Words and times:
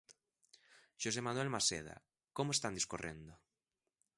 Xosé 1.01 1.21
Manuel 1.27 1.53
Maseda, 1.55 1.97
como 2.37 2.49
están 2.53 2.77
discorrendo? 2.79 3.33